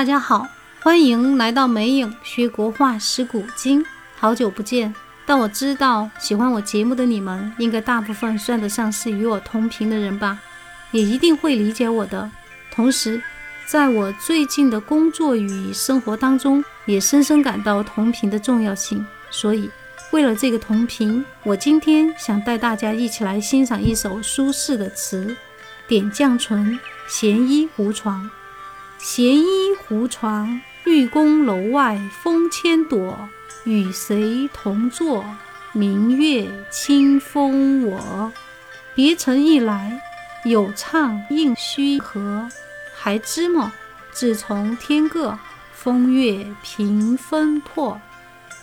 [0.00, 0.48] 大家好，
[0.80, 3.84] 欢迎来到美影学国画识古今。
[4.16, 4.94] 好久不见，
[5.26, 10.40] 但我知道喜欢我节目的你们，应该大部分算得上是与我同频的人吧，
[10.92, 12.30] 也一定会理解我的。
[12.72, 13.22] 同时，
[13.66, 19.04] 在我最近的工作与生活当中，也深深感到同频的重要性。
[19.30, 19.68] 所以，
[20.12, 25.26] 为了这个同频，我今天想带大家一起来欣赏一首苏轼的词
[25.86, 26.72] 《点绛唇·
[27.06, 28.24] 闲衣胡床》。
[29.02, 33.30] 闲衣胡床，玉宫楼外风千朵，
[33.64, 35.24] 与谁同坐？
[35.72, 38.30] 明月清风我。
[38.94, 40.02] 别城一来，
[40.44, 42.46] 有唱应须和。
[42.94, 43.72] 还知么？
[44.12, 45.38] 自从天各，
[45.72, 47.98] 风月平分破。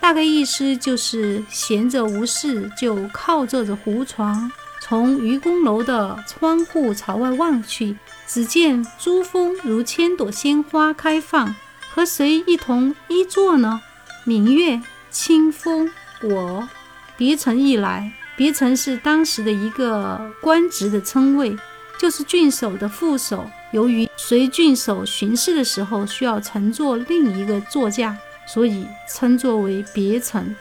[0.00, 4.50] 大概意思就是闲着无事，就靠着着胡床。
[4.84, 11.54] 从愚公楼的窗户朝外望去，只见珠峰如千朵鲜花开放，
[11.94, 13.80] 和谁一同一坐呢？
[14.24, 15.88] 明月、清风、
[16.24, 16.68] 我。
[17.16, 21.56] 别城一来，别城是当时的一个官职的称谓，
[22.00, 23.48] 就是郡守的副手。
[23.70, 30.52] 由于随郡守巡视的时候需要乘坐另一个座驾，所以称作为别城。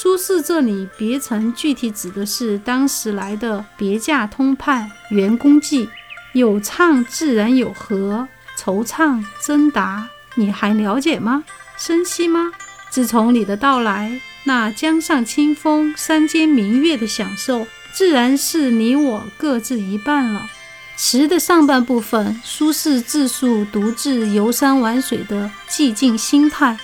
[0.00, 5.88] 苏轼这里别城具体指的是当时来的别驾通判袁公济。
[6.34, 11.42] 有唱自然有和，惆怅真达，你还了解吗？
[11.76, 12.52] 生息吗？
[12.90, 20.46] 自从你的到来，那江上清风、山间明月的享受，自然是你我各自一半了。
[20.96, 26.78] 词的上半部分，苏轼自述独自游山玩水的寂静心态。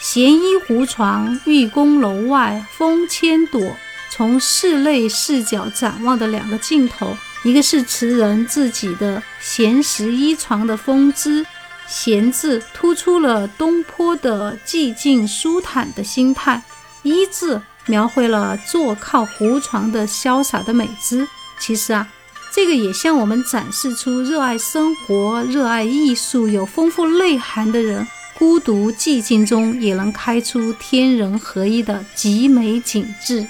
[0.00, 3.76] 闲衣胡床，玉宫楼外风千朵。
[4.10, 11.44] 从室内视角展望的两个镜头，一个是词人自己的闲时依床的风姿，
[11.86, 16.62] 闲字突出了东坡的寂静舒坦的心态，
[17.02, 21.26] 一字描绘了坐靠胡床的潇洒的美姿。
[21.58, 22.08] 其实啊，
[22.52, 28.06] 这个也向我们展示出热爱生活、热爱艺术、有丰富内涵的人。
[28.38, 33.44] 孤独寂静中也能开出天人合一的极美景致。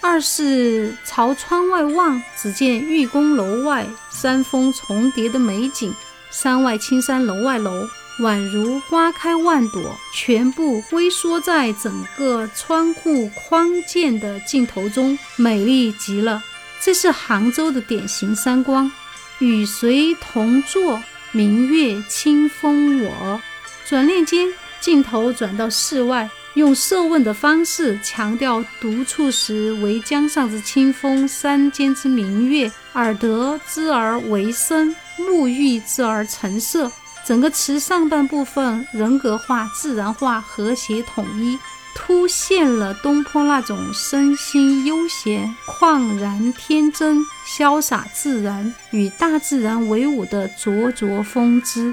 [0.00, 5.92] 二是朝窗外望，只见玉宫楼外山峰重叠的美景，
[6.30, 7.86] 山外青山楼外楼，
[8.20, 16.42] 宛如花开万朵，全部微缩在整个窗户框间的镜头中，美丽极了。
[16.82, 18.90] 这是杭州的典型山光。
[19.38, 20.98] 与谁同坐？
[21.32, 23.40] 明月清风我。
[23.90, 24.46] 转念间，
[24.78, 36.88] 镜头转到室外，用设问的方式强调独处时为江上之清风，山间之明月，耳得之而为声，目遇之而成色。
[37.26, 41.58] 整个词上半部分人格化、自然化、和谐统一，
[41.96, 51.92] 凸现了东坡那种身心悠闲、旷然天真、潇洒自然，与大自然为伍的灼灼风姿。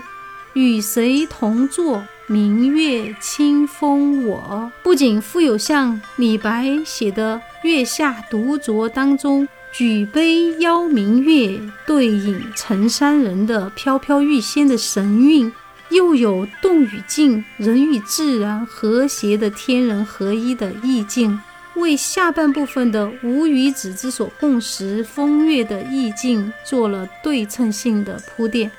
[0.57, 2.03] 与谁同坐？
[2.25, 4.71] 明月清风我。
[4.81, 15.53] 不仅富有像李白写的《月下独酌》当中举杯邀明月，对影成三人的飘飘欲仙的神韵，
[15.89, 21.39] 又有动与静、人与自然和谐的天人合一的意境，
[21.75, 28.71] 为下半部分的无与子之所共识风月的意境做了对称性的铺垫。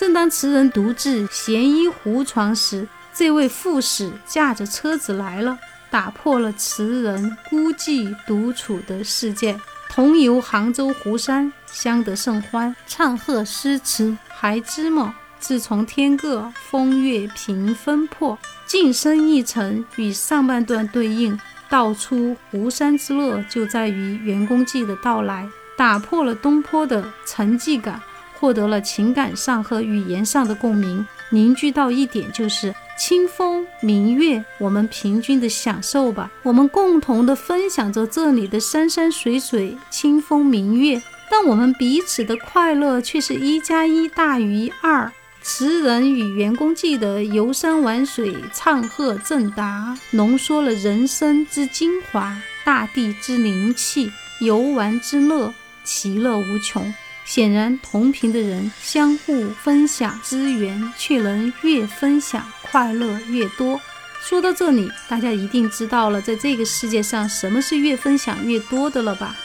[0.00, 5.58] 正当词人独自闲衣胡床时，这位副使驾着车子来了，
[5.90, 9.60] 打破了词人孤寂独处的世界。
[9.90, 15.14] 同游杭州湖山，相得甚欢，唱和诗词，还知么？
[15.38, 18.38] 自从天各，风月平分破。
[18.64, 21.38] 晋升一层与上半段对应，
[21.68, 28.00] 道出湖山之乐就在于袁公济的到来，打破了东坡的沉寂感。
[28.40, 36.30] 获得了情感上和语言上的共鸣，凝聚到一点就是清风明月，我们平均的享受吧。
[36.42, 41.00] 我们共同的分享着这里的山山水水、清风明月，
[41.30, 45.12] 但我们彼此的快乐却是一加一大于二。
[45.42, 54.10] 词人与员工记得游山玩水、唱和赠答，浓缩了人生之精华，大地之灵气，
[54.40, 55.52] 游玩之乐，
[55.84, 56.92] 其乐无穷。
[57.32, 63.80] 显然，同频的人相互分享资源，却能越分享快乐越多。
[64.20, 69.36] 说到这里，大家一定知道了，在这个世界上，什么是越分享越多的了吧？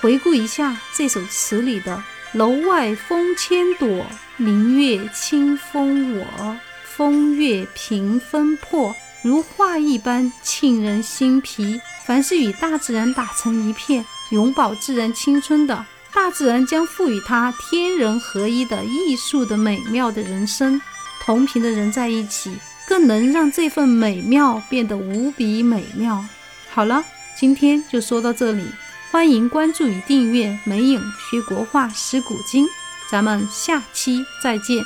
[0.00, 2.02] 回顾一下这首词里的
[2.32, 4.06] “楼外风千朵，
[4.38, 6.58] 明月清风我”，
[6.96, 11.78] 风月平分破，如画一般沁人心脾。
[12.06, 20.80] 凡是与大自然打成一片，永葆自然青春的，大自然将赋予他天人合一的艺术的美妙的人生。
[21.24, 22.56] 同频的人在一起，
[22.86, 26.24] 更能让这份美妙变得无比美妙。
[26.70, 27.02] 好了，
[27.38, 28.64] 今天就说到这里，
[29.10, 31.00] 欢迎关注与订阅“美影
[31.30, 32.66] 学国画识古今”，
[33.10, 34.84] 咱们下期再见。